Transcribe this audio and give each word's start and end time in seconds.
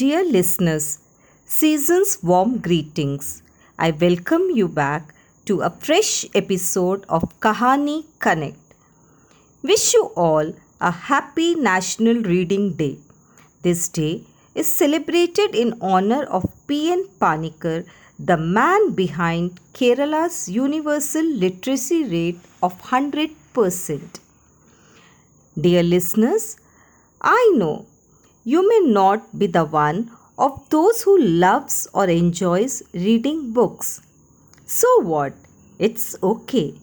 Dear 0.00 0.24
listeners, 0.24 1.00
season's 1.44 2.22
warm 2.22 2.52
greetings. 2.66 3.42
I 3.78 3.90
welcome 3.90 4.44
you 4.58 4.66
back 4.66 5.14
to 5.44 5.60
a 5.60 5.68
fresh 5.68 6.24
episode 6.34 7.04
of 7.06 7.24
Kahani 7.40 8.06
Connect. 8.18 8.56
Wish 9.62 9.92
you 9.92 10.04
all 10.16 10.54
a 10.80 10.90
happy 10.90 11.54
National 11.54 12.22
Reading 12.22 12.72
Day. 12.78 12.96
This 13.60 13.88
day 13.88 14.24
is 14.54 14.72
celebrated 14.72 15.54
in 15.54 15.76
honor 15.82 16.22
of 16.38 16.48
P.N. 16.66 17.04
Panikkar, 17.20 17.84
the 18.18 18.38
man 18.38 18.92
behind 18.92 19.60
Kerala's 19.74 20.48
universal 20.48 21.26
literacy 21.44 22.04
rate 22.04 22.40
of 22.62 22.80
100%. 22.84 24.20
Dear 25.60 25.82
listeners, 25.82 26.56
I 27.20 27.52
know 27.54 27.86
you 28.52 28.60
may 28.68 28.80
not 28.92 29.26
be 29.38 29.46
the 29.46 29.64
one 29.64 29.98
of 30.44 30.52
those 30.70 31.02
who 31.02 31.16
loves 31.46 31.76
or 31.92 32.08
enjoys 32.08 32.82
reading 32.92 33.52
books. 33.52 34.00
So 34.66 34.88
what? 35.02 35.34
It's 35.78 36.16
okay. 36.22 36.74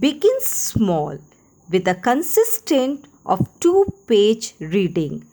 Begin 0.00 0.40
small 0.40 1.18
with 1.70 1.88
a 1.88 1.94
consistent 1.94 3.06
of 3.26 3.48
two 3.60 3.84
page 4.06 4.54
reading 4.60 5.24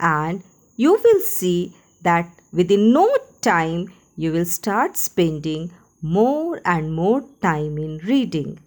and 0.00 0.42
you 0.76 0.92
will 1.04 1.20
see 1.20 1.74
that 2.02 2.28
within 2.52 2.92
no 2.92 3.08
time 3.40 3.92
you 4.16 4.32
will 4.32 4.44
start 4.44 4.96
spending 4.96 5.72
more 6.02 6.60
and 6.64 6.94
more 6.94 7.22
time 7.40 7.78
in 7.78 7.98
reading. 7.98 8.58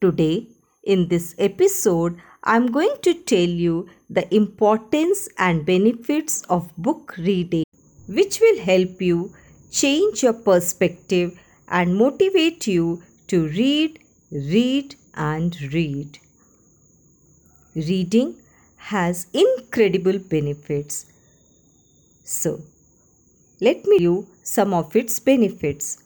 Today, 0.00 0.48
in 0.84 1.08
this 1.08 1.34
episode, 1.38 2.20
I 2.42 2.56
am 2.56 2.70
going 2.70 2.96
to 3.02 3.14
tell 3.14 3.48
you 3.64 3.88
the 4.10 4.32
importance 4.34 5.28
and 5.38 5.64
benefits 5.64 6.42
of 6.42 6.76
book 6.76 7.14
reading, 7.16 7.64
which 8.06 8.40
will 8.40 8.60
help 8.60 9.00
you 9.00 9.32
change 9.70 10.22
your 10.22 10.34
perspective 10.34 11.40
and 11.68 11.96
motivate 11.96 12.66
you 12.66 13.02
to 13.28 13.48
read, 13.48 13.98
read, 14.30 14.94
and 15.14 15.60
read. 15.72 16.18
Reading 17.74 18.36
has 18.76 19.26
incredible 19.32 20.18
benefits. 20.18 21.06
So, 22.24 22.60
let 23.60 23.84
me 23.86 23.98
you 24.00 24.28
some 24.42 24.74
of 24.74 24.94
its 24.94 25.18
benefits. 25.18 26.02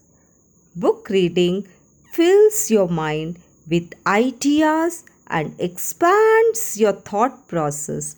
Book 0.76 1.08
reading 1.10 1.66
fills 2.12 2.70
your 2.70 2.88
mind 2.88 3.38
with 3.70 3.92
ideas 4.06 5.04
and 5.28 5.54
expands 5.58 6.78
your 6.80 6.92
thought 6.92 7.48
process. 7.48 8.16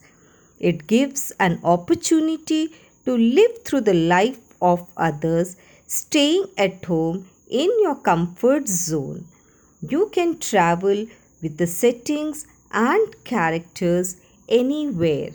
It 0.59 0.87
gives 0.87 1.33
an 1.41 1.61
opportunity 1.65 2.69
to 3.05 3.17
live 3.17 3.63
through 3.65 3.83
the 3.83 3.95
life 3.95 4.39
of 4.61 4.87
others, 4.97 5.57
staying 5.87 6.47
at 6.57 6.85
home 6.85 7.27
in 7.49 7.71
your 7.81 7.97
comfort 7.97 8.69
zone. 8.69 9.25
You 9.81 10.11
can 10.13 10.39
travel 10.39 11.07
with 11.43 11.57
the 11.57 11.67
settings 11.67 12.47
and 12.71 13.25
characters 13.25 14.17
anywhere. 14.49 15.31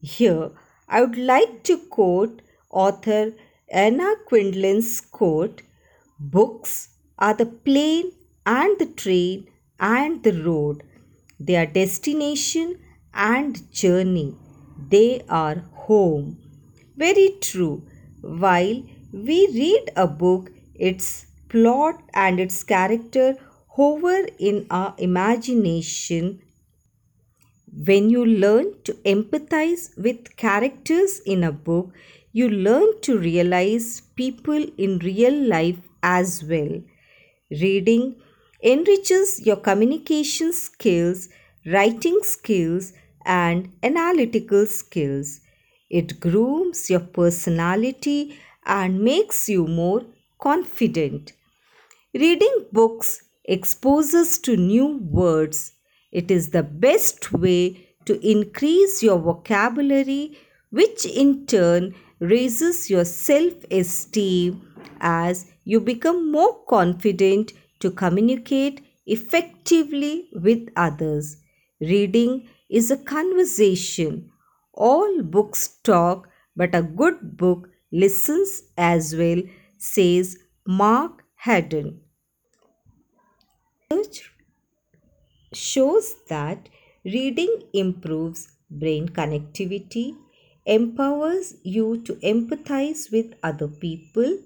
Here, 0.00 0.50
I 0.88 1.02
would 1.02 1.18
like 1.18 1.62
to 1.64 1.78
quote 1.78 2.40
author 2.70 3.32
Anna 3.70 4.14
Quindlen's 4.26 5.00
quote 5.00 5.62
Books 6.18 6.88
are 7.18 7.34
the 7.34 7.46
plane 7.46 8.12
and 8.52 8.78
the 8.78 8.86
train 9.04 9.46
and 9.94 10.22
the 10.28 10.34
road. 10.50 10.82
their 11.48 11.66
destination 11.74 12.70
and 13.14 13.58
journey. 13.80 14.34
They 14.94 15.22
are 15.28 15.56
home. 15.86 16.26
Very 16.96 17.28
true. 17.40 17.82
While 18.44 18.82
we 19.12 19.38
read 19.60 19.90
a 19.96 20.06
book, 20.06 20.50
its 20.74 21.26
plot 21.48 22.02
and 22.14 22.40
its 22.46 22.62
character 22.72 23.28
hover 23.76 24.18
in 24.38 24.66
our 24.70 24.94
imagination. 24.98 26.40
When 27.86 28.10
you 28.10 28.26
learn 28.26 28.82
to 28.84 28.92
empathize 29.12 29.96
with 29.96 30.36
characters 30.36 31.20
in 31.20 31.44
a 31.44 31.52
book, 31.52 31.92
you 32.32 32.48
learn 32.48 33.00
to 33.02 33.18
realize 33.18 34.02
people 34.16 34.66
in 34.76 34.98
real 34.98 35.32
life 35.32 35.78
as 36.02 36.44
well. 36.44 36.82
Reading 37.50 38.16
enriches 38.62 39.40
your 39.44 39.56
communication 39.56 40.52
skills, 40.52 41.28
writing 41.66 42.18
skills, 42.22 42.92
and 43.24 43.72
analytical 43.82 44.66
skills. 44.66 45.40
It 45.90 46.20
grooms 46.20 46.90
your 46.90 47.00
personality 47.00 48.38
and 48.64 49.00
makes 49.00 49.48
you 49.48 49.66
more 49.66 50.04
confident. 50.38 51.32
Reading 52.14 52.66
books 52.72 53.22
exposes 53.44 54.38
to 54.40 54.56
new 54.56 54.98
words. 54.98 55.72
It 56.12 56.30
is 56.30 56.50
the 56.50 56.62
best 56.62 57.32
way 57.32 57.88
to 58.04 58.18
increase 58.26 59.02
your 59.02 59.18
vocabulary, 59.18 60.38
which 60.70 61.06
in 61.06 61.46
turn 61.46 61.94
raises 62.18 62.90
your 62.90 63.04
self 63.04 63.52
esteem 63.70 64.62
as 65.00 65.46
you 65.64 65.80
become 65.80 66.32
more 66.32 66.64
confident 66.66 67.52
to 67.80 67.90
communicate 67.90 68.80
effectively 69.06 70.28
with 70.32 70.68
others. 70.76 71.36
Reading 71.80 72.48
is 72.70 72.90
a 72.90 72.96
conversation. 72.96 74.30
All 74.74 75.22
books 75.22 75.78
talk, 75.82 76.28
but 76.56 76.74
a 76.74 76.82
good 76.82 77.36
book 77.36 77.68
listens 77.92 78.62
as 78.76 79.14
well, 79.16 79.42
says 79.78 80.38
Mark 80.66 81.24
Haddon. 81.36 82.00
Research 83.90 84.32
shows 85.52 86.14
that 86.28 86.68
reading 87.04 87.64
improves 87.72 88.52
brain 88.70 89.08
connectivity, 89.08 90.16
empowers 90.66 91.56
you 91.62 92.02
to 92.02 92.14
empathize 92.16 93.10
with 93.12 93.34
other 93.42 93.68
people, 93.68 94.38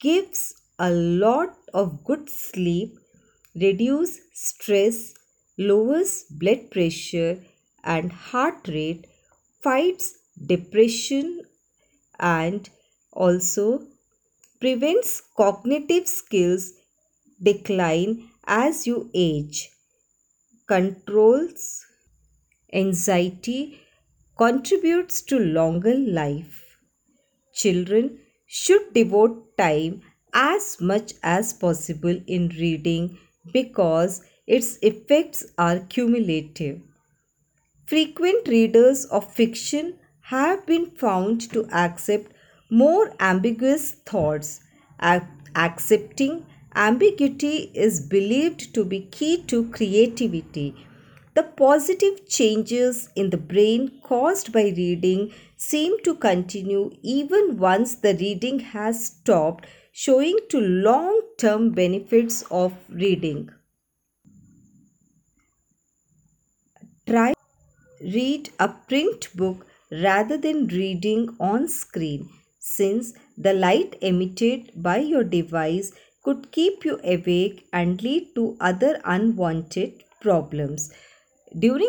gives 0.00 0.61
a 0.82 0.90
lot 0.90 1.56
of 1.72 2.04
good 2.04 2.28
sleep, 2.28 2.98
reduce 3.54 4.18
stress, 4.34 5.14
lowers 5.56 6.24
blood 6.30 6.70
pressure 6.70 7.38
and 7.84 8.12
heart 8.12 8.68
rate, 8.68 9.06
fights 9.62 10.18
depression 10.46 11.42
and 12.20 12.68
also 13.12 13.66
prevents 14.60 15.22
cognitive 15.36 16.08
skills 16.08 16.72
decline 17.42 18.30
as 18.46 18.86
you 18.86 19.10
age, 19.14 19.70
controls 20.66 21.86
anxiety, 22.72 23.80
contributes 24.36 25.22
to 25.22 25.38
longer 25.38 25.94
life. 25.96 26.78
Children 27.54 28.18
should 28.46 28.92
devote 28.94 29.56
time 29.56 30.02
as 30.32 30.80
much 30.80 31.14
as 31.22 31.52
possible 31.52 32.20
in 32.26 32.48
reading 32.50 33.18
because 33.52 34.22
its 34.46 34.78
effects 34.82 35.44
are 35.58 35.80
cumulative. 35.80 36.80
Frequent 37.86 38.48
readers 38.48 39.04
of 39.04 39.32
fiction 39.32 39.98
have 40.22 40.66
been 40.66 40.90
found 40.90 41.42
to 41.52 41.64
accept 41.72 42.32
more 42.68 43.14
ambiguous 43.20 43.92
thoughts. 43.92 44.60
accepting 45.54 46.44
ambiguity 46.74 47.70
is 47.74 48.00
believed 48.00 48.74
to 48.74 48.84
be 48.84 49.02
key 49.02 49.42
to 49.44 49.68
creativity. 49.70 50.74
The 51.34 51.42
positive 51.44 52.28
changes 52.28 53.08
in 53.16 53.30
the 53.30 53.38
brain 53.38 54.00
caused 54.02 54.52
by 54.52 54.64
reading 54.76 55.32
seem 55.56 55.98
to 56.04 56.14
continue 56.14 56.90
even 57.02 57.56
once 57.58 57.94
the 57.94 58.14
reading 58.14 58.60
has 58.60 59.06
stopped 59.06 59.66
showing 59.92 60.38
to 60.50 60.60
long 60.60 61.20
term 61.38 61.70
benefits 61.70 62.42
of 62.50 62.74
reading. 62.88 63.50
Try 67.06 67.34
read 68.00 68.50
a 68.58 68.68
print 68.68 69.28
book 69.34 69.66
rather 69.90 70.36
than 70.36 70.66
reading 70.66 71.36
on 71.40 71.68
screen 71.68 72.28
since 72.58 73.12
the 73.36 73.52
light 73.54 73.96
emitted 74.00 74.70
by 74.76 74.98
your 74.98 75.24
device 75.24 75.92
could 76.24 76.50
keep 76.52 76.84
you 76.84 76.98
awake 77.04 77.66
and 77.72 78.02
lead 78.02 78.34
to 78.34 78.56
other 78.60 79.00
unwanted 79.04 80.04
problems. 80.20 80.92
During 81.58 81.86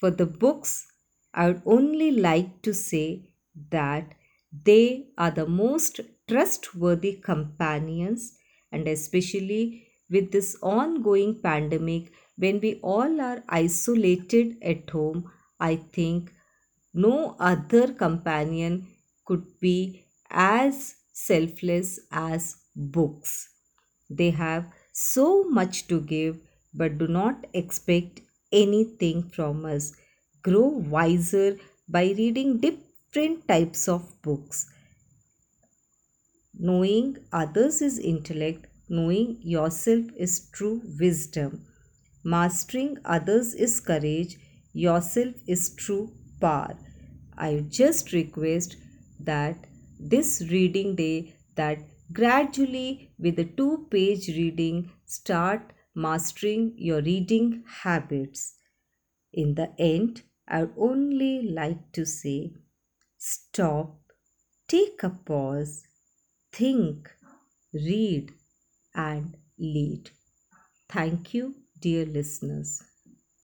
for 0.00 0.10
the 0.10 0.26
books, 0.26 0.86
I 1.34 1.48
would 1.48 1.62
only 1.66 2.10
like 2.12 2.62
to 2.62 2.72
say 2.74 3.30
that 3.70 4.14
they 4.52 5.10
are 5.18 5.30
the 5.30 5.46
most 5.46 6.00
trustworthy 6.28 7.14
companions, 7.20 8.38
and 8.72 8.88
especially 8.88 9.88
with 10.10 10.32
this 10.32 10.56
ongoing 10.62 11.40
pandemic, 11.42 12.12
when 12.36 12.60
we 12.60 12.80
all 12.80 13.20
are 13.20 13.42
isolated 13.48 14.58
at 14.62 14.88
home, 14.90 15.30
I 15.60 15.76
think 15.76 16.32
No 16.94 17.36
other 17.38 17.92
companion 17.94 18.88
could 19.24 19.58
be 19.60 20.04
as 20.30 20.96
selfless 21.12 22.00
as 22.10 22.56
books. 22.74 23.50
They 24.10 24.30
have 24.30 24.72
so 24.92 25.44
much 25.44 25.86
to 25.88 26.00
give, 26.00 26.40
but 26.74 26.98
do 26.98 27.06
not 27.08 27.46
expect 27.54 28.20
anything 28.52 29.30
from 29.30 29.64
us. 29.64 29.92
Grow 30.42 30.66
wiser 30.66 31.58
by 31.88 32.04
reading 32.16 32.58
different 32.58 33.46
types 33.48 33.88
of 33.88 34.20
books. 34.22 34.70
Knowing 36.58 37.16
others 37.32 37.80
is 37.82 37.98
intellect, 37.98 38.66
knowing 38.88 39.38
yourself 39.42 40.04
is 40.16 40.48
true 40.50 40.82
wisdom. 40.98 41.64
Mastering 42.24 42.98
others 43.04 43.54
is 43.54 43.80
courage, 43.80 44.36
yourself 44.72 45.34
is 45.46 45.74
true 45.74 46.12
power. 46.40 46.76
I 47.36 47.64
just 47.68 48.12
request 48.12 48.76
that 49.20 49.66
this 49.98 50.42
reading 50.50 50.96
day 50.96 51.34
that 51.54 51.78
gradually 52.12 53.12
with 53.18 53.38
a 53.38 53.44
two 53.44 53.86
page 53.90 54.28
reading 54.28 54.90
start 55.06 55.72
mastering 55.98 56.74
your 56.78 57.02
reading 57.02 57.64
habits. 57.66 58.56
In 59.32 59.54
the 59.56 59.74
end, 59.80 60.24
I 60.48 60.64
would 60.64 60.74
only 60.78 61.42
like 61.42 61.92
to 61.92 62.04
say 62.06 62.54
stop, 63.18 64.12
take 64.68 65.02
a 65.04 65.10
pause, 65.10 65.86
think, 66.52 67.10
read, 67.74 68.34
and 68.94 69.36
lead. 69.58 70.10
Thank 70.88 71.34
you, 71.34 71.64
dear 71.80 72.06
listeners. 72.06 72.87